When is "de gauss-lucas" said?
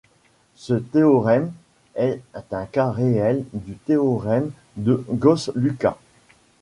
4.75-5.99